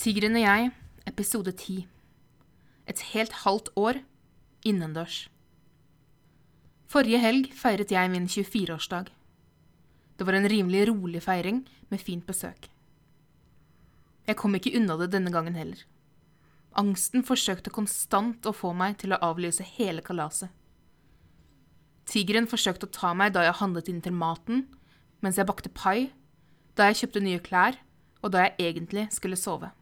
Tigeren 0.00 0.32
og 0.38 0.40
jeg, 0.40 0.68
episode 1.10 1.52
10. 1.52 1.82
Et 2.88 3.00
helt 3.10 3.34
halvt 3.42 3.66
år 3.76 3.98
innendørs. 4.64 5.26
Forrige 6.88 7.18
helg 7.20 7.50
feiret 7.52 7.90
jeg 7.92 8.08
min 8.08 8.24
24-årsdag. 8.24 9.10
Det 10.16 10.24
var 10.24 10.38
en 10.38 10.48
rimelig 10.48 10.86
rolig 10.88 11.20
feiring 11.20 11.58
med 11.92 12.00
fint 12.00 12.24
besøk. 12.24 12.70
Jeg 14.24 14.38
kom 14.40 14.56
ikke 14.56 14.72
unna 14.78 14.96
det 15.02 15.10
denne 15.12 15.32
gangen 15.34 15.58
heller. 15.60 15.82
Angsten 16.80 17.20
forsøkte 17.20 17.68
konstant 17.68 18.48
å 18.48 18.54
få 18.56 18.70
meg 18.72 18.96
til 19.02 19.12
å 19.12 19.18
avlyse 19.20 19.66
hele 19.74 20.00
kalaset. 20.00 20.48
Tigeren 22.08 22.48
forsøkte 22.48 22.88
å 22.88 22.94
ta 22.96 23.10
meg 23.12 23.34
da 23.36 23.44
jeg 23.44 23.58
handlet 23.60 23.92
inn 23.92 24.00
til 24.00 24.16
maten, 24.16 24.64
mens 25.20 25.36
jeg 25.36 25.50
bakte 25.52 25.68
pai, 25.68 26.08
da 26.72 26.88
jeg 26.88 27.02
kjøpte 27.02 27.24
nye 27.28 27.44
klær, 27.44 27.76
og 28.24 28.32
da 28.32 28.46
jeg 28.46 28.72
egentlig 28.72 29.10
skulle 29.12 29.36
sove. 29.36 29.74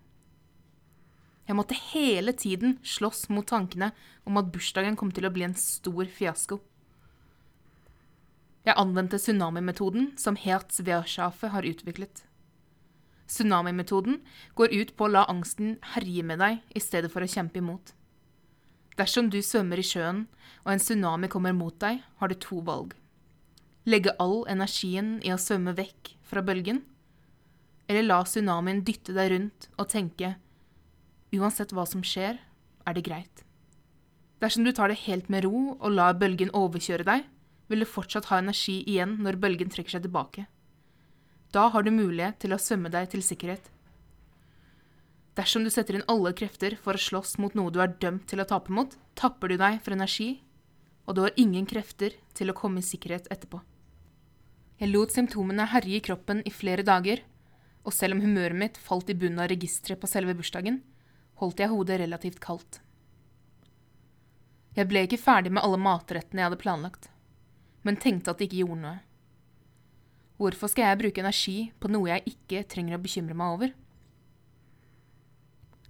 Jeg 1.49 1.57
måtte 1.57 1.77
hele 1.95 2.35
tiden 2.37 2.77
slåss 2.85 3.31
mot 3.33 3.47
tankene 3.49 3.95
om 4.29 4.37
at 4.37 4.51
bursdagen 4.53 4.99
kom 5.01 5.09
til 5.17 5.25
å 5.25 5.33
bli 5.33 5.47
en 5.47 5.57
stor 5.57 6.05
fiasko. 6.13 6.59
Jeg 8.69 8.77
anvendte 8.77 9.17
tsunamimetoden 9.17 10.11
som 10.21 10.37
Hertz 10.37 10.83
Werschafe 10.85 11.49
har 11.55 11.65
utviklet. 11.65 12.27
Tsunamimetoden 13.29 14.19
går 14.61 14.75
ut 14.77 14.93
på 14.97 15.07
å 15.07 15.13
la 15.15 15.23
angsten 15.33 15.79
herje 15.95 16.25
med 16.29 16.43
deg 16.43 16.61
i 16.77 16.83
stedet 16.85 17.09
for 17.13 17.25
å 17.25 17.31
kjempe 17.33 17.63
imot. 17.63 17.95
Dersom 19.01 19.31
du 19.33 19.39
svømmer 19.41 19.81
i 19.81 19.87
sjøen 19.87 20.27
og 20.67 20.73
en 20.75 20.83
tsunami 20.83 21.31
kommer 21.33 21.57
mot 21.57 21.77
deg, 21.81 22.03
har 22.21 22.29
du 22.29 22.37
to 22.37 22.61
valg. 22.67 22.93
Legge 23.89 24.13
all 24.21 24.43
energien 24.53 25.17
i 25.25 25.33
å 25.33 25.41
svømme 25.41 25.73
vekk 25.79 26.13
fra 26.29 26.45
bølgen, 26.45 26.83
eller 27.89 28.05
la 28.05 28.21
tsunamien 28.27 28.83
dytte 28.85 29.17
deg 29.17 29.33
rundt 29.33 29.71
og 29.79 29.89
tenke 29.89 30.35
uansett 31.35 31.75
hva 31.75 31.85
som 31.89 32.05
skjer, 32.05 32.39
er 32.87 32.97
det 32.97 33.05
greit. 33.07 33.45
Dersom 34.43 34.65
du 34.65 34.73
tar 34.73 34.93
det 34.93 35.03
helt 35.07 35.29
med 35.29 35.45
ro 35.45 35.75
og 35.75 35.91
lar 35.93 36.15
bølgen 36.19 36.53
overkjøre 36.55 37.07
deg, 37.09 37.25
vil 37.69 37.83
du 37.85 37.89
fortsatt 37.89 38.31
ha 38.31 38.39
energi 38.41 38.79
igjen 38.89 39.19
når 39.25 39.41
bølgen 39.43 39.73
trekker 39.73 39.97
seg 39.97 40.07
tilbake. 40.07 40.47
Da 41.53 41.69
har 41.73 41.85
du 41.85 41.91
mulighet 41.93 42.39
til 42.43 42.55
å 42.55 42.61
svømme 42.61 42.93
deg 42.93 43.11
til 43.13 43.25
sikkerhet. 43.25 43.71
Dersom 45.39 45.65
du 45.65 45.71
setter 45.71 45.97
inn 45.99 46.07
alle 46.11 46.33
krefter 46.37 46.75
for 46.83 46.99
å 46.99 47.03
slåss 47.03 47.37
mot 47.43 47.55
noe 47.55 47.73
du 47.73 47.81
er 47.83 47.95
dømt 48.03 48.27
til 48.31 48.43
å 48.43 48.47
tape 48.49 48.73
mot, 48.75 48.95
tapper 49.19 49.53
du 49.53 49.57
deg 49.61 49.79
for 49.85 49.95
energi, 49.95 50.41
og 51.07 51.17
du 51.17 51.23
har 51.25 51.41
ingen 51.41 51.67
krefter 51.69 52.17
til 52.37 52.51
å 52.51 52.57
komme 52.57 52.83
i 52.83 52.87
sikkerhet 52.87 53.31
etterpå. 53.33 53.61
Jeg 54.79 54.93
lot 54.93 55.15
symptomene 55.15 55.67
herje 55.73 55.99
i 55.99 56.05
kroppen 56.05 56.43
i 56.47 56.53
flere 56.55 56.85
dager, 56.87 57.23
og 57.87 57.95
selv 57.95 58.17
om 58.17 58.23
humøret 58.23 58.59
mitt 58.59 58.77
falt 58.83 59.09
i 59.11 59.17
bunnen 59.17 59.41
av 59.43 59.49
registeret 59.51 60.01
på 60.03 60.11
selve 60.11 60.35
bursdagen, 60.39 60.83
holdt 61.41 61.63
jeg 61.63 61.71
hodet 61.73 62.01
relativt 62.03 62.41
kaldt. 62.43 62.81
Jeg 64.79 64.87
ble 64.91 65.05
ikke 65.07 65.21
ferdig 65.21 65.51
med 65.55 65.65
alle 65.65 65.81
matrettene 65.83 66.43
jeg 66.43 66.51
hadde 66.51 66.63
planlagt, 66.63 67.11
men 67.87 67.99
tenkte 67.99 68.31
at 68.33 68.39
det 68.39 68.49
ikke 68.49 68.63
gjorde 68.63 68.83
noe. 68.85 68.97
Hvorfor 70.39 70.71
skal 70.71 70.87
jeg 70.87 71.01
bruke 71.01 71.23
energi 71.23 71.57
på 71.83 71.91
noe 71.91 72.13
jeg 72.13 72.35
ikke 72.35 72.63
trenger 72.71 72.99
å 72.99 73.03
bekymre 73.03 73.35
meg 73.39 73.57
over? 73.57 73.73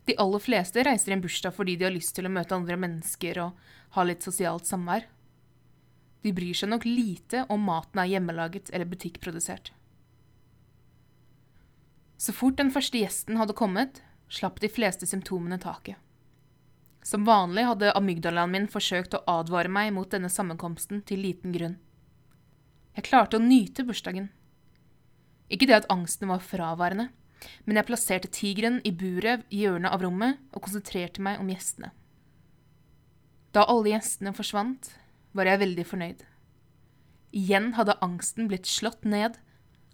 De 0.08 0.16
aller 0.16 0.40
fleste 0.40 0.80
reiser 0.86 1.12
i 1.12 1.18
en 1.18 1.24
bursdag 1.24 1.52
fordi 1.52 1.74
de 1.76 1.84
har 1.84 1.92
lyst 1.92 2.14
til 2.16 2.24
å 2.24 2.32
møte 2.32 2.56
andre 2.56 2.78
mennesker 2.80 3.42
og 3.44 3.58
ha 3.96 4.04
litt 4.08 4.24
sosialt 4.24 4.64
samvær. 4.64 5.04
De 6.24 6.32
bryr 6.32 6.56
seg 6.56 6.72
nok 6.72 6.86
lite 6.88 7.44
om 7.52 7.66
maten 7.68 8.00
er 8.00 8.08
hjemmelaget 8.14 8.72
eller 8.72 8.88
butikkprodusert. 8.88 9.74
Så 12.18 12.32
fort 12.34 12.56
den 12.58 12.72
første 12.74 12.98
gjesten 12.98 13.36
hadde 13.38 13.54
kommet, 13.58 14.00
slapp 14.28 14.60
de 14.60 14.68
fleste 14.68 15.06
symptomene 15.06 15.58
taket. 15.58 15.96
Som 17.02 17.24
vanlig 17.24 17.64
hadde 17.64 17.94
amygdalaen 17.96 18.52
min 18.52 18.66
forsøkt 18.68 19.14
å 19.16 19.22
advare 19.38 19.70
meg 19.72 19.92
mot 19.96 20.10
denne 20.12 20.30
sammenkomsten 20.32 21.00
til 21.08 21.22
liten 21.24 21.54
grunn. 21.54 21.78
Jeg 22.98 23.06
klarte 23.08 23.38
å 23.38 23.42
nyte 23.42 23.84
bursdagen. 23.86 24.28
Ikke 25.48 25.68
det 25.70 25.76
at 25.78 25.88
angsten 25.92 26.28
var 26.28 26.44
fraværende, 26.44 27.08
men 27.64 27.78
jeg 27.78 27.86
plasserte 27.88 28.30
tigeren 28.34 28.80
i 28.84 28.92
buret 28.92 29.46
i 29.54 29.62
hjørnet 29.62 29.94
av 29.94 30.02
rommet 30.04 30.40
og 30.52 30.64
konsentrerte 30.66 31.22
meg 31.22 31.38
om 31.40 31.48
gjestene. 31.52 31.92
Da 33.54 33.64
alle 33.64 33.94
gjestene 33.94 34.34
forsvant, 34.36 34.90
var 35.32 35.48
jeg 35.48 35.62
veldig 35.62 35.86
fornøyd. 35.86 36.24
Igjen 37.38 37.72
hadde 37.78 37.96
angsten 38.04 38.48
blitt 38.50 38.68
slått 38.68 39.06
ned 39.06 39.38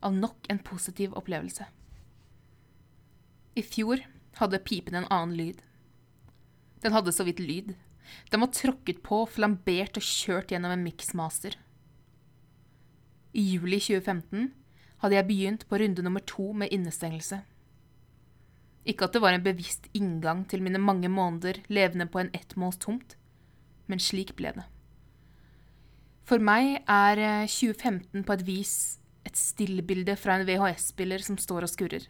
av 0.04 0.14
nok 0.16 0.48
en 0.50 0.60
positiv 0.62 1.14
opplevelse. 1.18 1.66
I 3.54 3.62
fjor 3.62 4.02
hadde 4.40 4.62
pipen 4.64 4.98
en 4.98 5.08
annen 5.12 5.36
lyd. 5.38 5.62
Den 6.84 6.92
hadde 6.92 7.12
så 7.12 7.26
vidt 7.26 7.40
lyd. 7.40 7.74
Den 8.30 8.42
var 8.44 8.52
tråkket 8.52 9.00
på, 9.06 9.22
flambert 9.30 9.96
og 9.98 10.04
kjørt 10.04 10.52
gjennom 10.52 10.74
en 10.74 10.84
miksmaster. 10.84 11.56
I 13.34 13.42
juli 13.54 13.80
2015 13.80 14.52
hadde 15.02 15.16
jeg 15.16 15.28
begynt 15.28 15.66
på 15.68 15.80
runde 15.80 16.04
nummer 16.04 16.22
to 16.28 16.52
med 16.52 16.72
innestengelse. 16.72 17.40
Ikke 18.84 19.08
at 19.08 19.16
det 19.16 19.22
var 19.24 19.34
en 19.34 19.44
bevisst 19.44 19.88
inngang 19.96 20.44
til 20.48 20.62
mine 20.62 20.78
mange 20.78 21.08
måneder 21.08 21.62
levende 21.72 22.06
på 22.06 22.20
en 22.20 22.32
ettmåls 22.36 22.78
tomt, 22.84 23.16
men 23.88 24.00
slik 24.00 24.34
ble 24.36 24.52
det. 24.56 24.66
For 26.24 26.40
meg 26.40 26.84
er 26.88 27.20
2015 27.48 28.24
på 28.24 28.36
et 28.36 28.44
vis 28.46 28.74
et 29.24 29.36
stillbilde 29.36 30.16
fra 30.20 30.38
en 30.38 30.46
VHS-spiller 30.48 31.24
som 31.24 31.36
står 31.40 31.66
og 31.66 31.72
skurrer. 31.72 32.06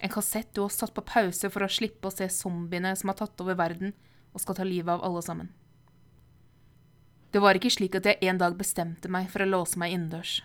En 0.00 0.12
kassett 0.12 0.54
du 0.54 0.62
har 0.64 0.72
satt 0.72 0.94
på 0.96 1.04
pause 1.04 1.50
for 1.52 1.64
å 1.64 1.68
slippe 1.68 2.08
å 2.08 2.14
se 2.14 2.28
zombiene 2.32 2.94
som 2.96 3.12
har 3.12 3.18
tatt 3.20 3.40
over 3.44 3.58
verden 3.58 3.92
og 4.32 4.40
skal 4.40 4.56
ta 4.56 4.64
livet 4.64 4.94
av 4.94 5.04
alle 5.04 5.22
sammen. 5.24 5.50
Det 7.30 7.42
var 7.42 7.54
ikke 7.54 7.70
slik 7.70 7.98
at 7.98 8.08
jeg 8.08 8.18
en 8.26 8.40
dag 8.40 8.56
bestemte 8.58 9.10
meg 9.12 9.28
for 9.30 9.44
å 9.44 9.50
låse 9.50 9.78
meg 9.78 9.92
innendørs. 9.94 10.40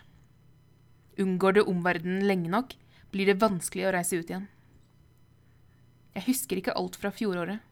Unngår 1.18 1.56
du 1.56 1.62
omverdenen 1.64 2.26
lenge 2.28 2.52
nok, 2.52 2.76
blir 3.10 3.30
det 3.30 3.40
vanskelig 3.40 3.88
å 3.88 3.94
reise 3.96 4.20
ut 4.20 4.28
igjen. 4.28 4.46
Jeg 6.16 6.28
husker 6.28 6.60
ikke 6.60 6.76
alt 6.76 6.98
fra 7.00 7.10
fjoråret. 7.12 7.64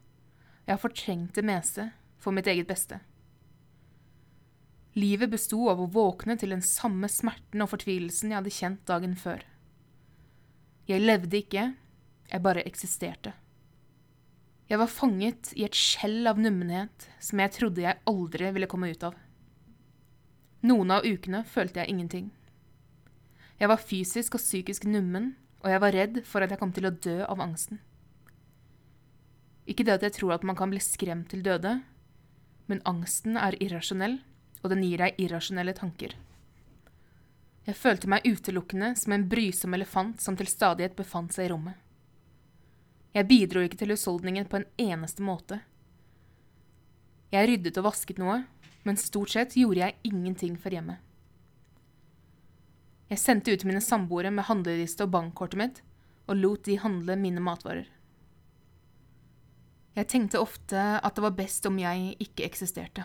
Jeg 0.64 0.72
har 0.72 0.80
fortrengt 0.80 1.36
det 1.36 1.44
meste 1.44 1.90
for 2.18 2.32
mitt 2.32 2.48
eget 2.48 2.68
beste. 2.68 3.02
Livet 4.96 5.30
besto 5.32 5.58
av 5.68 5.82
å 5.82 5.90
våkne 5.90 6.38
til 6.40 6.54
den 6.54 6.62
samme 6.64 7.10
smerten 7.10 7.62
og 7.64 7.72
fortvilelsen 7.72 8.30
jeg 8.32 8.38
hadde 8.40 8.56
kjent 8.56 8.84
dagen 8.88 9.16
før. 9.18 9.42
Jeg 10.84 11.00
levde 11.00 11.38
ikke, 11.40 11.70
jeg 12.28 12.44
bare 12.44 12.64
eksisterte. 12.68 13.32
Jeg 14.68 14.80
var 14.80 14.88
fanget 14.88 15.52
i 15.56 15.64
et 15.64 15.76
skjell 15.76 16.26
av 16.28 16.40
nummenhet 16.40 17.06
som 17.20 17.40
jeg 17.40 17.52
trodde 17.56 17.84
jeg 17.84 18.00
aldri 18.08 18.50
ville 18.52 18.68
komme 18.68 18.90
ut 18.92 19.06
av. 19.08 19.16
Noen 20.64 20.92
av 20.96 21.04
ukene 21.04 21.42
følte 21.44 21.82
jeg 21.82 21.92
ingenting. 21.92 22.30
Jeg 23.60 23.70
var 23.70 23.80
fysisk 23.80 24.36
og 24.36 24.42
psykisk 24.42 24.86
nummen, 24.88 25.34
og 25.64 25.72
jeg 25.72 25.80
var 25.84 25.96
redd 25.96 26.22
for 26.28 26.44
at 26.44 26.52
jeg 26.52 26.60
kom 26.60 26.72
til 26.76 26.88
å 26.88 26.92
dø 26.92 27.18
av 27.24 27.40
angsten. 27.40 27.80
Ikke 29.64 29.84
det 29.86 29.98
at 29.98 30.04
jeg 30.04 30.18
tror 30.18 30.34
at 30.36 30.44
man 30.44 30.56
kan 30.56 30.72
bli 30.72 30.80
skremt 30.84 31.30
til 31.32 31.44
døde, 31.44 31.78
men 32.68 32.84
angsten 32.88 33.38
er 33.40 33.56
irrasjonell, 33.60 34.18
og 34.60 34.72
den 34.72 34.84
gir 34.84 35.00
deg 35.00 35.20
irrasjonelle 35.20 35.76
tanker. 35.76 36.16
Jeg 37.64 37.78
følte 37.80 38.10
meg 38.12 38.26
utelukkende 38.28 38.90
som 39.00 39.14
en 39.16 39.24
brysom 39.28 39.74
elefant 39.76 40.20
som 40.20 40.36
til 40.36 40.50
stadighet 40.50 40.96
befant 40.98 41.32
seg 41.32 41.48
i 41.48 41.52
rommet. 41.54 41.78
Jeg 43.14 43.28
bidro 43.30 43.62
ikke 43.64 43.78
til 43.80 43.94
husholdningen 43.94 44.48
på 44.50 44.58
en 44.60 44.66
eneste 44.90 45.24
måte. 45.24 45.60
Jeg 47.32 47.48
ryddet 47.48 47.78
og 47.80 47.86
vasket 47.88 48.20
noe, 48.20 48.42
men 48.84 49.00
stort 49.00 49.32
sett 49.32 49.56
gjorde 49.56 49.80
jeg 49.80 49.96
ingenting 50.10 50.58
for 50.60 50.74
hjemmet. 50.74 51.00
Jeg 53.08 53.22
sendte 53.22 53.54
ut 53.54 53.64
mine 53.68 53.82
samboere 53.84 54.32
med 54.34 54.48
handleliste 54.48 55.06
og 55.06 55.14
bankkortet 55.14 55.60
mitt, 55.60 55.80
og 56.28 56.40
lot 56.40 56.64
de 56.66 56.76
handle 56.80 57.16
mine 57.20 57.42
matvarer. 57.44 57.88
Jeg 59.94 60.10
tenkte 60.10 60.42
ofte 60.42 60.78
at 60.98 61.14
det 61.14 61.22
var 61.22 61.36
best 61.38 61.66
om 61.70 61.78
jeg 61.78 62.16
ikke 62.20 62.48
eksisterte. 62.48 63.04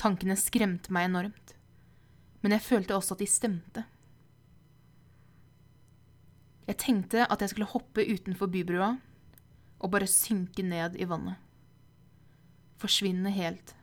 Tankene 0.00 0.38
skremte 0.40 0.92
meg 0.94 1.10
enormt, 1.10 1.54
men 2.40 2.54
jeg 2.56 2.64
følte 2.64 2.96
også 2.96 3.16
at 3.16 3.22
de 3.22 3.28
stemte. 3.28 3.84
Jeg 6.70 6.78
tenkte 6.80 7.26
at 7.26 7.42
jeg 7.42 7.52
skulle 7.52 7.68
hoppe 7.72 8.06
utenfor 8.06 8.48
bybrua 8.52 8.94
og 9.80 9.90
bare 9.90 10.08
synke 10.08 10.62
ned 10.62 10.96
i 11.00 11.08
vannet. 11.08 11.36
Forsvinne 12.80 13.32
helt. 13.34 13.74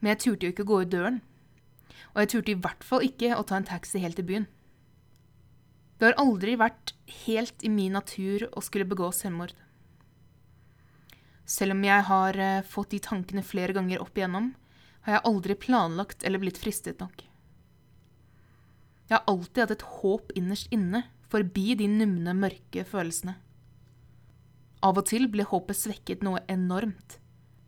Men 0.00 0.14
jeg 0.14 0.22
turte 0.24 0.46
jo 0.46 0.54
ikke 0.54 0.64
å 0.64 0.72
gå 0.72 0.82
ut 0.84 0.92
døren 0.92 1.22
og 2.14 2.22
jeg 2.22 2.30
turte 2.30 2.54
i 2.54 2.60
hvert 2.62 2.86
fall 2.86 3.04
ikke 3.04 3.34
å 3.34 3.44
ta 3.46 3.58
en 3.58 3.66
taxi 3.66 4.00
helt 4.02 4.16
til 4.18 4.28
byen. 4.28 4.46
Det 5.98 6.08
har 6.08 6.20
aldri 6.22 6.54
vært 6.58 6.94
helt 7.24 7.64
i 7.66 7.70
min 7.70 7.94
natur 7.98 8.46
å 8.54 8.62
skulle 8.62 8.86
begå 8.86 9.10
selvmord. 9.14 9.54
Selv 11.44 11.74
om 11.74 11.82
jeg 11.84 12.06
har 12.08 12.38
eh, 12.40 12.66
fått 12.66 12.94
de 12.94 13.00
tankene 13.02 13.44
flere 13.44 13.74
ganger 13.76 14.02
opp 14.02 14.16
igjennom, 14.16 14.52
har 15.04 15.18
jeg 15.18 15.26
aldri 15.28 15.56
planlagt 15.60 16.24
eller 16.24 16.40
blitt 16.42 16.60
fristet 16.60 17.00
nok. 17.02 17.24
Jeg 19.04 19.18
har 19.18 19.26
alltid 19.28 19.60
hatt 19.62 19.74
et 19.76 19.88
håp 20.00 20.32
innerst 20.38 20.72
inne 20.72 21.04
forbi 21.28 21.74
de 21.76 21.88
numne, 21.90 22.32
mørke 22.36 22.84
følelsene. 22.88 23.34
Av 24.84 25.00
og 25.00 25.06
til 25.08 25.26
ble 25.32 25.44
håpet 25.48 25.76
svekket 25.76 26.24
noe 26.24 26.42
enormt, 26.50 27.18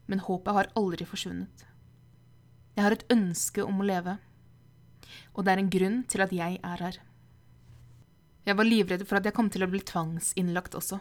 men 0.07 0.23
håpet 0.25 0.57
har 0.57 0.71
aldri 0.79 1.07
forsvunnet. 1.09 1.65
Jeg 2.77 2.85
har 2.85 2.97
et 2.97 3.05
ønske 3.13 3.65
om 3.65 3.81
å 3.81 3.89
leve, 3.89 4.17
og 5.35 5.45
det 5.45 5.53
er 5.53 5.63
en 5.63 5.73
grunn 5.73 6.01
til 6.09 6.25
at 6.25 6.33
jeg 6.37 6.59
er 6.61 6.85
her. 6.85 6.99
Jeg 8.47 8.59
var 8.59 8.69
livredd 8.69 9.05
for 9.09 9.19
at 9.19 9.27
jeg 9.27 9.35
kom 9.37 9.49
til 9.51 9.65
å 9.67 9.71
bli 9.71 9.81
tvangsinnlagt 9.83 10.77
også. 10.79 11.01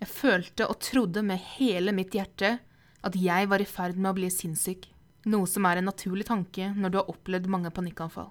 Jeg 0.00 0.10
følte 0.10 0.66
og 0.68 0.80
trodde 0.84 1.22
med 1.24 1.40
hele 1.56 1.94
mitt 1.96 2.14
hjerte 2.16 2.58
at 3.06 3.16
jeg 3.16 3.48
var 3.48 3.62
i 3.62 3.68
ferd 3.68 3.96
med 3.96 4.10
å 4.12 4.16
bli 4.18 4.28
sinnssyk, 4.32 4.88
noe 5.30 5.48
som 5.48 5.66
er 5.68 5.80
en 5.80 5.88
naturlig 5.88 6.26
tanke 6.28 6.70
når 6.76 6.92
du 6.92 6.98
har 7.00 7.12
opplevd 7.12 7.48
mange 7.52 7.72
panikkanfall. 7.74 8.30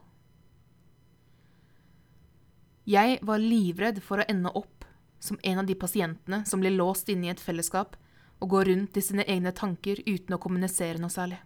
Jeg 2.90 3.20
var 3.22 3.42
livredd 3.42 4.02
for 4.02 4.22
å 4.22 4.28
ende 4.30 4.50
opp 4.58 4.86
som 5.22 5.38
en 5.44 5.62
av 5.62 5.68
de 5.70 5.76
pasientene 5.78 6.42
som 6.50 6.62
blir 6.62 6.74
låst 6.74 7.10
inne 7.12 7.28
i 7.28 7.34
et 7.34 7.44
fellesskap 7.44 7.98
og 8.40 8.50
går 8.54 8.70
rundt 8.72 8.98
i 8.98 9.04
sine 9.04 9.26
egne 9.30 9.52
tanker 9.54 10.02
uten 10.08 10.34
å 10.34 10.42
kommunisere 10.42 11.02
noe 11.02 11.14
særlig. 11.14 11.38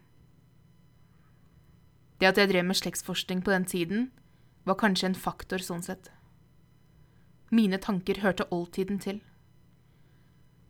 Det 2.20 2.30
at 2.30 2.40
jeg 2.40 2.52
drev 2.54 2.68
med 2.70 2.80
slektsforskning 2.80 3.42
på 3.44 3.52
den 3.52 3.66
tiden, 3.68 4.12
var 4.64 4.80
kanskje 4.80 5.10
en 5.10 5.20
faktor 5.20 5.60
sånn 5.60 5.84
sett. 5.84 6.12
Mine 7.52 7.80
tanker 7.81 8.22
hørte 8.24 8.48
oldtiden 8.54 9.02
til. 9.04 9.20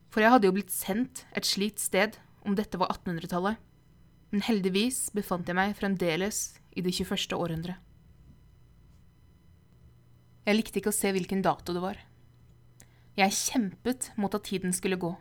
For 0.10 0.24
jeg 0.24 0.34
hadde 0.34 0.50
jo 0.50 0.56
blitt 0.56 0.74
sendt 0.74 1.26
et 1.38 1.46
slikt 1.46 1.84
sted 1.84 2.18
om 2.45 2.56
dette 2.57 2.80
var 2.80 2.92
1800-tallet, 2.94 3.60
men 4.34 4.45
heldigvis 4.45 5.07
befant 5.16 5.48
jeg 5.48 5.57
meg 5.57 5.75
fremdeles 5.78 6.45
i 6.74 6.84
det 6.86 6.94
21. 6.95 7.36
århundre. 7.38 7.78
Jeg 10.44 10.57
likte 10.57 10.81
ikke 10.81 10.92
å 10.92 10.95
se 10.95 11.13
hvilken 11.16 11.44
dato 11.45 11.75
det 11.75 11.84
var. 11.84 12.00
Jeg 13.16 13.38
kjempet 13.38 14.10
mot 14.19 14.34
at 14.36 14.44
tiden 14.48 14.74
skulle 14.75 15.00
gå. 15.00 15.13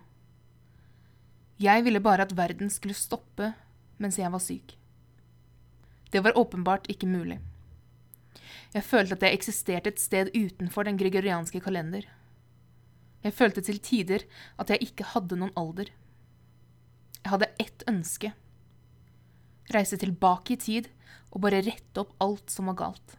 Jeg 1.62 1.84
ville 1.86 2.00
bare 2.02 2.24
at 2.26 2.34
verden 2.34 2.72
skulle 2.72 2.96
stoppe 2.96 3.52
mens 4.02 4.19
jeg 4.19 4.32
var 4.32 4.42
syk. 4.42 4.74
Det 6.10 6.22
var 6.24 6.36
åpenbart 6.36 6.88
ikke 6.90 7.06
mulig. 7.06 7.38
Jeg 8.72 8.88
følte 8.88 9.14
at 9.14 9.24
jeg 9.26 9.36
eksisterte 9.36 9.92
et 9.92 10.00
sted 10.00 10.32
utenfor 10.32 10.88
den 10.88 10.98
gregorianske 11.00 11.60
kalender. 11.60 12.08
Jeg 13.22 13.36
følte 13.36 13.62
til 13.62 13.78
tider 13.78 14.24
at 14.58 14.72
jeg 14.72 14.88
ikke 14.88 15.12
hadde 15.12 15.38
noen 15.38 15.52
alder. 15.56 15.92
Jeg 17.22 17.30
hadde 17.30 17.50
ett 17.62 17.84
ønske. 17.90 18.32
Reise 19.72 19.98
tilbake 19.98 20.56
i 20.56 20.60
tid 20.60 20.88
og 21.32 21.44
bare 21.44 21.62
rette 21.64 22.02
opp 22.02 22.16
alt 22.22 22.50
som 22.52 22.69
var 22.70 22.78
galt. 22.80 23.19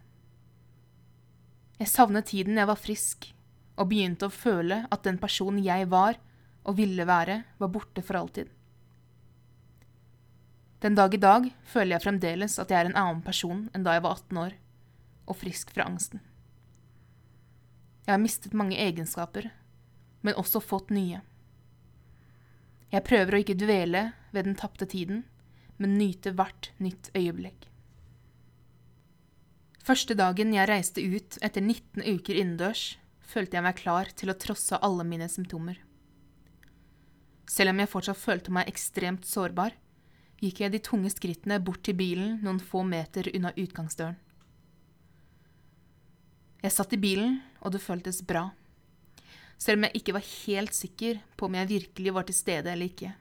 Jeg 1.80 1.90
savnet 1.90 2.28
tiden 2.30 2.60
jeg 2.60 2.70
var 2.70 2.78
frisk, 2.78 3.30
og 3.74 3.88
begynte 3.90 4.28
å 4.28 4.34
føle 4.34 4.84
at 4.94 5.02
den 5.06 5.16
personen 5.18 5.58
jeg 5.64 5.88
var 5.90 6.20
og 6.64 6.76
ville 6.78 7.06
være, 7.08 7.40
var 7.58 7.72
borte 7.74 8.04
for 8.06 8.20
alltid. 8.20 8.52
Den 10.84 10.94
dag 10.94 11.14
i 11.16 11.20
dag 11.20 11.48
føler 11.66 11.96
jeg 11.96 12.04
fremdeles 12.04 12.58
at 12.60 12.70
jeg 12.70 12.84
er 12.84 12.90
en 12.90 12.98
annen 13.00 13.24
person 13.24 13.66
enn 13.74 13.84
da 13.86 13.96
jeg 13.96 14.04
var 14.04 14.20
18 14.20 14.40
år, 14.44 14.54
og 15.24 15.38
frisk 15.40 15.72
fra 15.74 15.88
angsten. 15.88 16.20
Jeg 18.04 18.12
har 18.12 18.20
mistet 18.20 18.54
mange 18.54 18.76
egenskaper, 18.76 19.48
men 20.20 20.36
også 20.40 20.60
fått 20.60 20.92
nye. 20.92 21.22
Jeg 22.94 23.02
prøver 23.08 23.34
å 23.34 23.38
ikke 23.42 23.58
dvele 23.58 24.04
ved 24.30 24.46
den 24.46 24.54
tapte 24.54 24.86
tiden, 24.86 25.24
men 25.82 25.96
nyte 25.98 26.30
hvert 26.38 26.70
nytt 26.78 27.10
øyeblikk. 27.18 27.66
Første 29.84 30.14
dagen 30.16 30.54
jeg 30.54 30.68
reiste 30.70 31.02
ut 31.02 31.38
etter 31.44 31.64
19 31.64 32.04
uker 32.06 32.38
innendørs, 32.38 32.94
følte 33.18 33.58
jeg 33.58 33.66
meg 33.66 33.80
klar 33.80 34.12
til 34.14 34.30
å 34.30 34.38
trosse 34.38 34.78
alle 34.78 35.04
mine 35.04 35.26
symptomer. 35.28 35.80
Selv 37.50 37.74
om 37.74 37.82
jeg 37.82 37.90
fortsatt 37.90 38.20
følte 38.20 38.54
meg 38.54 38.70
ekstremt 38.70 39.26
sårbar, 39.26 39.74
gikk 40.40 40.62
jeg 40.62 40.72
de 40.72 40.80
tunge 40.86 41.10
skrittene 41.12 41.58
bort 41.60 41.82
til 41.84 41.98
bilen 41.98 42.38
noen 42.46 42.62
få 42.62 42.84
meter 42.86 43.28
unna 43.34 43.50
utgangsdøren. 43.58 44.16
Jeg 46.64 46.72
satt 46.72 46.94
i 46.96 47.00
bilen, 47.00 47.42
og 47.60 47.74
det 47.74 47.82
føltes 47.84 48.22
bra, 48.24 48.46
selv 49.58 49.78
om 49.78 49.86
jeg 49.86 50.00
ikke 50.00 50.16
var 50.16 50.26
helt 50.26 50.74
sikker 50.76 51.22
på 51.38 51.46
om 51.48 51.56
jeg 51.58 51.70
virkelig 51.70 52.14
var 52.14 52.26
til 52.28 52.36
stede 52.36 52.72
eller 52.72 52.90
ikke. 52.90 53.14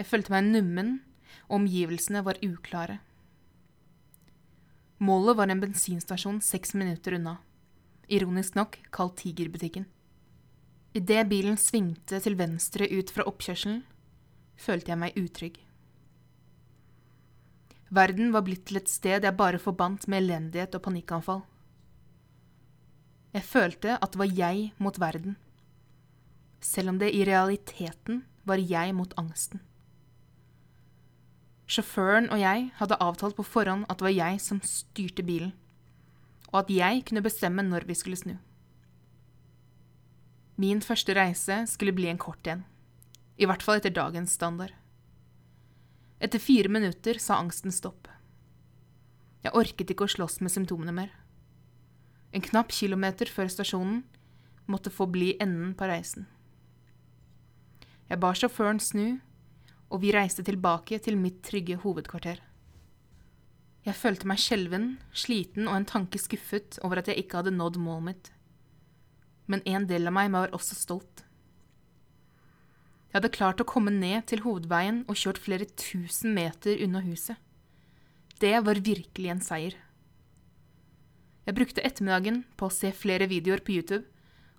Jeg 0.00 0.08
følte 0.08 0.32
meg 0.32 0.48
nummen, 0.48 0.98
og 1.48 1.60
omgivelsene 1.60 2.24
var 2.24 2.40
uklare. 2.44 2.98
Målet 5.00 5.36
var 5.38 5.48
en 5.48 5.62
bensinstasjon 5.62 6.42
seks 6.44 6.74
minutter 6.76 7.16
unna, 7.16 7.38
ironisk 8.08 8.56
nok 8.58 8.78
kalt 8.92 9.16
Tigerbutikken. 9.20 9.86
Idet 10.96 11.28
bilen 11.30 11.56
svingte 11.60 12.18
til 12.20 12.36
venstre 12.36 12.88
ut 12.90 13.12
fra 13.14 13.24
oppkjørselen, 13.30 13.84
følte 14.60 14.92
jeg 14.92 15.00
meg 15.00 15.20
utrygg. 15.20 15.60
Verden 17.90 18.32
var 18.34 18.44
blitt 18.46 18.66
til 18.68 18.78
et 18.78 18.90
sted 18.90 19.24
jeg 19.26 19.38
bare 19.38 19.58
forbandt 19.58 20.06
med 20.10 20.22
elendighet 20.22 20.74
og 20.78 20.84
panikkanfall. 20.84 21.40
Jeg 23.30 23.46
følte 23.46 23.94
at 24.02 24.12
det 24.12 24.18
var 24.18 24.32
jeg 24.34 24.70
mot 24.82 24.96
verden, 24.98 25.36
selv 26.60 26.90
om 26.90 26.98
det 26.98 27.12
i 27.14 27.22
realiteten 27.24 28.24
var 28.44 28.58
jeg 28.58 28.94
mot 28.96 29.12
angsten. 29.20 29.62
Sjåføren 31.70 32.26
og 32.34 32.40
jeg 32.42 32.70
hadde 32.80 32.98
avtalt 32.98 33.36
på 33.38 33.46
forhånd 33.46 33.86
at 33.86 34.00
det 34.00 34.08
var 34.08 34.16
jeg 34.16 34.40
som 34.42 34.58
styrte 34.66 35.22
bilen, 35.22 35.52
og 36.50 36.64
at 36.64 36.72
jeg 36.74 37.04
kunne 37.06 37.22
bestemme 37.22 37.62
når 37.62 37.86
vi 37.86 37.94
skulle 37.94 38.18
snu. 38.18 38.34
Min 40.58 40.82
første 40.82 41.14
reise 41.14 41.62
skulle 41.70 41.94
bli 41.94 42.10
en 42.10 42.18
kort 42.18 42.50
en, 42.50 42.66
i 43.38 43.46
hvert 43.46 43.62
fall 43.62 43.78
etter 43.78 43.94
dagens 43.94 44.34
standard. 44.34 44.74
Etter 46.20 46.42
fire 46.42 46.68
minutter 46.68 47.22
sa 47.22 47.38
angsten 47.38 47.72
stopp. 47.72 48.10
Jeg 49.40 49.54
orket 49.56 49.94
ikke 49.94 50.04
å 50.04 50.12
slåss 50.18 50.42
med 50.42 50.52
symptomene 50.52 50.92
mer. 50.92 51.14
En 52.32 52.44
knapp 52.44 52.70
kilometer 52.74 53.30
før 53.30 53.50
stasjonen 53.50 54.04
måtte 54.70 54.92
få 54.94 55.08
bli 55.10 55.32
enden 55.42 55.74
på 55.74 55.88
reisen. 55.90 56.28
Jeg 58.10 58.18
ba 58.22 58.30
sjåføren 58.34 58.78
snu 58.82 59.18
og 59.90 60.02
vi 60.04 60.12
reiste 60.14 60.44
tilbake 60.46 61.00
til 61.02 61.18
mitt 61.18 61.42
trygge 61.46 61.78
hovedkvarter. 61.82 62.38
Jeg 63.86 63.96
følte 63.96 64.28
meg 64.28 64.38
skjelven, 64.38 64.86
sliten 65.16 65.66
og 65.66 65.78
en 65.78 65.88
tanke 65.88 66.20
skuffet 66.20 66.78
over 66.84 67.00
at 67.00 67.08
jeg 67.10 67.22
ikke 67.22 67.40
hadde 67.40 67.56
nådd 67.56 67.80
målet 67.80 68.06
mitt. 68.10 68.30
Men 69.50 69.64
en 69.66 69.88
del 69.90 70.06
av 70.06 70.14
meg 70.14 70.30
var 70.34 70.54
også 70.54 70.76
stolt. 70.78 71.24
Jeg 73.10 73.18
hadde 73.18 73.32
klart 73.34 73.62
å 73.62 73.66
komme 73.66 73.90
ned 73.90 74.28
til 74.30 74.44
hovedveien 74.44 75.02
og 75.10 75.18
kjørt 75.18 75.40
flere 75.42 75.66
tusen 75.80 76.36
meter 76.36 76.78
unna 76.84 77.00
huset. 77.02 77.40
Det 78.38 78.54
var 78.62 78.78
virkelig 78.78 79.32
en 79.32 79.42
seier. 79.42 79.74
Jeg 81.46 81.56
brukte 81.56 81.84
ettermiddagen 81.84 82.42
på 82.60 82.68
å 82.68 82.74
se 82.74 82.92
flere 82.92 83.28
videoer 83.30 83.62
på 83.64 83.72
YouTube 83.78 84.04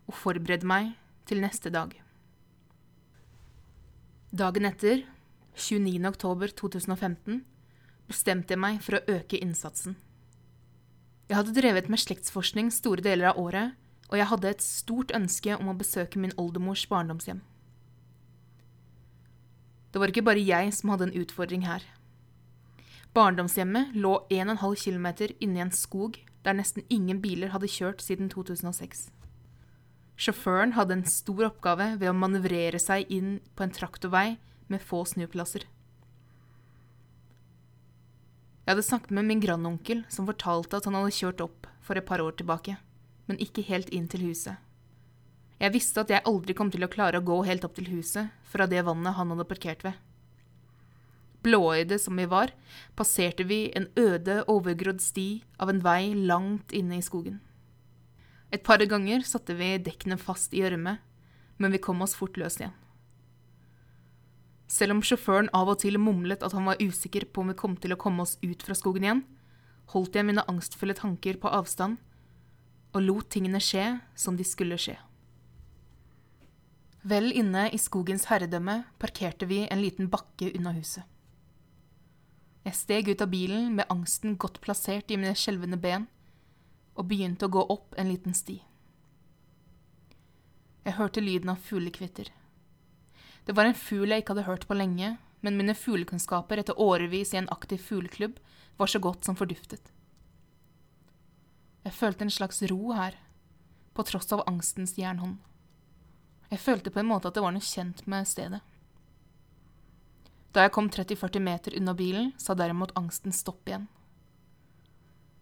og 0.10 0.18
forberede 0.18 0.68
meg 0.68 0.94
til 1.30 1.42
neste 1.44 1.72
dag. 1.74 1.94
Dagen 4.32 4.66
etter 4.66 5.04
29.10.2015 5.60 7.42
bestemte 8.08 8.56
jeg 8.56 8.62
meg 8.64 8.80
for 8.84 8.98
å 8.98 9.18
øke 9.20 9.40
innsatsen. 9.40 9.98
Jeg 11.30 11.38
hadde 11.38 11.56
drevet 11.56 11.88
med 11.92 12.02
slektsforskning 12.02 12.72
store 12.76 13.04
deler 13.06 13.32
av 13.32 13.40
året, 13.40 13.78
og 14.12 14.18
jeg 14.20 14.28
hadde 14.28 14.50
et 14.52 14.64
stort 14.66 15.14
ønske 15.16 15.56
om 15.56 15.70
å 15.72 15.78
besøke 15.80 16.20
min 16.20 16.34
oldemors 16.40 16.84
barndomshjem. 16.92 17.40
Det 19.92 20.00
var 20.00 20.12
ikke 20.12 20.26
bare 20.28 20.44
jeg 20.44 20.74
som 20.76 20.92
hadde 20.92 21.10
en 21.10 21.18
utfordring 21.22 21.64
her. 21.68 21.86
Barndomshjemmet 23.16 23.96
lå 23.96 24.18
1,5 24.32 24.60
km 24.80 25.08
inne 25.44 25.60
i 25.60 25.64
en 25.64 25.76
skog 25.76 26.20
der 26.46 26.56
nesten 26.58 26.86
ingen 26.90 27.22
biler 27.22 27.52
hadde 27.54 27.70
kjørt 27.70 28.02
siden 28.04 28.30
2006. 28.32 29.10
Sjåføren 30.22 30.76
hadde 30.78 31.00
en 31.00 31.08
stor 31.10 31.48
oppgave 31.48 31.96
ved 32.02 32.10
å 32.10 32.18
manøvrere 32.18 32.80
seg 32.82 33.10
inn 33.14 33.40
på 33.56 33.66
en 33.66 33.74
traktorvei 33.74 34.38
med 34.70 34.84
få 34.86 35.04
snuplasser. 35.10 35.66
Jeg 38.62 38.76
hadde 38.76 38.86
snakket 38.86 39.16
med 39.18 39.26
min 39.28 39.42
grandonkel, 39.42 40.04
som 40.10 40.28
fortalte 40.30 40.78
at 40.78 40.86
han 40.88 40.96
hadde 41.00 41.16
kjørt 41.18 41.42
opp 41.44 41.66
for 41.82 41.98
et 41.98 42.06
par 42.06 42.22
år 42.22 42.38
tilbake, 42.38 42.78
men 43.26 43.42
ikke 43.42 43.66
helt 43.68 43.90
inn 43.90 44.06
til 44.12 44.28
huset. 44.30 44.62
Jeg 45.62 45.74
visste 45.74 46.02
at 46.02 46.14
jeg 46.14 46.26
aldri 46.30 46.54
kom 46.58 46.70
til 46.74 46.86
å 46.86 46.90
klare 46.90 47.20
å 47.22 47.26
gå 47.26 47.42
helt 47.46 47.66
opp 47.66 47.76
til 47.78 47.90
huset 47.92 48.30
fra 48.50 48.66
det 48.70 48.82
vannet 48.86 49.18
han 49.18 49.34
hadde 49.34 49.50
parkert 49.50 49.84
ved. 49.86 49.98
Blåøyde 51.42 51.98
som 51.98 52.20
vi 52.20 52.28
var, 52.30 52.52
passerte 52.96 53.46
vi 53.50 53.72
en 53.78 53.88
øde, 53.98 54.44
overgrodd 54.52 55.02
sti 55.02 55.42
av 55.62 55.72
en 55.72 55.82
vei 55.82 56.14
langt 56.14 56.74
inne 56.76 57.00
i 57.00 57.06
skogen. 57.06 57.40
Et 58.52 58.62
par 58.62 58.84
ganger 58.84 59.24
satte 59.26 59.56
vi 59.58 59.78
dekkene 59.82 60.20
fast 60.22 60.54
i 60.54 60.62
gjørme, 60.62 60.98
men 61.58 61.74
vi 61.74 61.82
kom 61.82 62.02
oss 62.06 62.14
fort 62.18 62.38
løs 62.38 62.60
igjen. 62.60 62.76
Selv 64.72 64.96
om 64.96 65.02
sjåføren 65.04 65.50
av 65.56 65.68
og 65.68 65.82
til 65.82 65.98
mumlet 66.00 66.44
at 66.46 66.54
han 66.56 66.68
var 66.70 66.80
usikker 66.80 67.26
på 67.28 67.44
om 67.44 67.52
vi 67.52 67.60
kom 67.60 67.74
til 67.76 67.96
å 67.96 68.00
komme 68.00 68.24
oss 68.24 68.38
ut 68.44 68.62
fra 68.64 68.78
skogen 68.78 69.08
igjen, 69.08 69.24
holdt 69.92 70.16
jeg 70.16 70.28
mine 70.28 70.46
angstfulle 70.48 70.96
tanker 70.96 71.40
på 71.42 71.52
avstand 71.52 71.98
og 72.92 73.04
lot 73.04 73.30
tingene 73.34 73.60
skje 73.64 73.98
som 74.16 74.38
de 74.40 74.46
skulle 74.48 74.78
skje. 74.80 74.96
Vel 77.08 77.32
inne 77.34 77.66
i 77.74 77.80
skogens 77.82 78.28
herredømme 78.30 78.84
parkerte 79.02 79.48
vi 79.50 79.64
en 79.66 79.82
liten 79.82 80.12
bakke 80.12 80.52
unna 80.54 80.76
huset. 80.76 81.04
Jeg 82.62 82.78
steg 82.78 83.08
ut 83.10 83.22
av 83.24 83.32
bilen 83.32 83.72
med 83.78 83.90
angsten 83.90 84.36
godt 84.38 84.60
plassert 84.62 85.10
i 85.10 85.18
mine 85.18 85.34
skjelvende 85.38 85.80
ben, 85.82 86.06
og 86.94 87.08
begynte 87.10 87.48
å 87.48 87.54
gå 87.54 87.64
opp 87.74 87.96
en 87.98 88.12
liten 88.12 88.36
sti. 88.38 88.60
Jeg 90.86 90.98
hørte 90.98 91.24
lyden 91.24 91.50
av 91.54 91.62
fuglekvitter. 91.62 92.30
Det 93.46 93.56
var 93.58 93.66
en 93.66 93.78
fugl 93.78 94.14
jeg 94.14 94.22
ikke 94.22 94.36
hadde 94.36 94.48
hørt 94.50 94.68
på 94.70 94.78
lenge, 94.78 95.16
men 95.42 95.58
mine 95.58 95.74
fuglekunnskaper 95.78 96.62
etter 96.62 96.78
årevis 96.78 97.34
i 97.34 97.40
en 97.42 97.50
aktiv 97.54 97.82
fugleklubb 97.82 98.38
var 98.78 98.90
så 98.90 99.02
godt 99.02 99.26
som 99.26 99.38
forduftet. 99.38 99.92
Jeg 101.82 101.98
følte 101.98 102.28
en 102.28 102.34
slags 102.34 102.62
ro 102.70 102.94
her, 102.94 103.18
på 103.94 104.06
tross 104.06 104.30
av 104.34 104.44
angstens 104.48 104.94
jernhånd. 105.02 105.40
Jeg 106.52 106.62
følte 106.62 106.94
på 106.94 107.02
en 107.02 107.10
måte 107.10 107.30
at 107.30 107.38
det 107.38 107.44
var 107.44 107.56
noe 107.56 107.66
kjent 107.66 108.06
med 108.12 108.30
stedet. 108.30 108.62
Da 110.52 110.66
jeg 110.66 110.74
kom 110.76 110.90
30-40 110.92 111.44
meter 111.44 111.76
unna 111.80 111.94
bilen, 111.96 112.32
sa 112.38 112.56
derimot 112.60 112.92
angsten 113.00 113.32
stopp 113.32 113.68
igjen. 113.70 113.88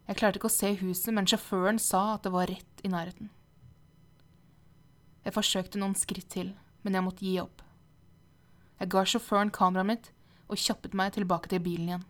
Jeg 0.09 0.17
klarte 0.21 0.37
ikke 0.37 0.49
å 0.49 0.53
se 0.53 0.71
huset, 0.81 1.09
men 1.13 1.27
sjåføren 1.29 1.81
sa 1.81 2.15
at 2.15 2.25
det 2.25 2.33
var 2.33 2.49
rett 2.49 2.83
i 2.85 2.91
nærheten. 2.93 3.31
Jeg 5.25 5.35
forsøkte 5.35 5.81
noen 5.81 5.97
skritt 5.97 6.29
til, 6.33 6.53
men 6.81 6.95
jeg 6.97 7.05
måtte 7.05 7.25
gi 7.25 7.35
opp. 7.41 7.61
Jeg 8.79 8.89
ga 8.93 9.03
sjåføren 9.05 9.51
kameraet 9.53 9.89
mitt 9.89 10.11
og 10.49 10.61
kjappet 10.61 10.95
meg 10.97 11.13
tilbake 11.17 11.51
til 11.51 11.61
bilen 11.61 11.91
igjen. 11.91 12.07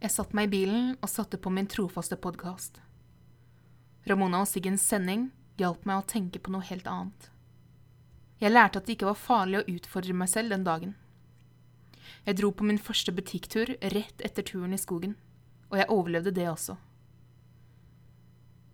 Jeg 0.00 0.14
satte 0.14 0.36
meg 0.36 0.48
i 0.48 0.52
bilen 0.54 0.94
og 1.00 1.10
satte 1.12 1.38
på 1.40 1.52
min 1.54 1.68
trofaste 1.70 2.16
podkast. 2.16 2.78
Ramona 4.08 4.42
og 4.44 4.48
Siggens 4.48 4.84
sending 4.86 5.28
hjalp 5.60 5.84
meg 5.88 6.00
å 6.00 6.08
tenke 6.08 6.40
på 6.40 6.52
noe 6.54 6.64
helt 6.66 6.86
annet. 6.88 7.30
Jeg 8.40 8.54
lærte 8.54 8.80
at 8.80 8.86
det 8.88 8.96
ikke 8.96 9.10
var 9.10 9.20
farlig 9.20 9.60
å 9.60 9.66
utfordre 9.74 10.16
meg 10.16 10.30
selv 10.32 10.54
den 10.54 10.64
dagen. 10.64 10.94
Jeg 12.26 12.38
dro 12.40 12.52
på 12.52 12.66
min 12.66 12.78
første 12.78 13.12
butikktur 13.12 13.74
rett 13.94 14.24
etter 14.24 14.46
turen 14.46 14.76
i 14.76 14.80
skogen, 14.80 15.16
og 15.70 15.78
jeg 15.80 15.90
overlevde 15.90 16.34
det 16.36 16.48
også. 16.50 16.76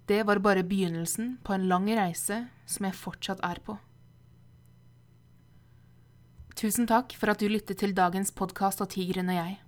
Det 0.07 0.23
var 0.27 0.39
bare 0.39 0.63
begynnelsen 0.63 1.39
på 1.43 1.55
en 1.55 1.67
lang 1.69 1.89
reise 1.99 2.45
som 2.67 2.87
jeg 2.87 2.95
fortsatt 2.95 3.43
er 3.43 3.59
på. 3.67 3.75
Tusen 6.57 6.87
takk 6.89 7.13
for 7.19 7.29
at 7.33 7.43
du 7.43 7.51
lyttet 7.51 7.83
til 7.83 7.93
dagens 7.93 8.31
podkast 8.33 8.81
av 8.81 8.89
Tigeren 8.95 9.29
og 9.29 9.37
jeg. 9.37 9.59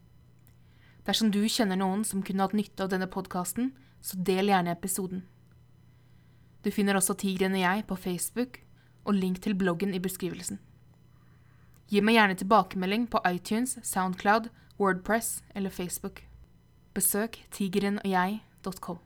Dersom 1.05 1.33
du 1.35 1.43
kjenner 1.51 1.77
noen 1.81 2.05
som 2.07 2.23
kunne 2.23 2.47
hatt 2.47 2.55
nytte 2.57 2.87
av 2.87 2.93
denne 2.93 3.11
podkasten, 3.11 3.73
så 4.01 4.17
del 4.23 4.53
gjerne 4.53 4.73
episoden. 4.73 5.25
Du 6.63 6.71
finner 6.71 6.97
også 6.97 7.19
Tigeren 7.19 7.57
og 7.59 7.65
jeg 7.65 7.85
på 7.91 7.99
Facebook 7.99 8.63
og 9.05 9.19
link 9.19 9.43
til 9.43 9.59
bloggen 9.59 9.95
i 9.97 10.01
beskrivelsen. 10.01 10.63
Gi 11.89 12.01
meg 12.05 12.19
gjerne 12.19 12.37
tilbakemelding 12.37 13.07
på 13.09 13.21
iTunes, 13.25 13.79
Soundcloud, 13.83 14.51
Wordpress 14.79 15.43
eller 15.55 15.71
Facebook. 15.71 16.23
Besøk 16.95 17.39
tigerenogjeg.com. 17.51 18.99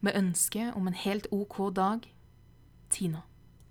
Med 0.00 0.12
ønske 0.16 0.72
om 0.76 0.86
en 0.86 0.94
helt 0.94 1.26
ok 1.30 1.58
dag 1.76 2.06
Tina. 2.90 3.24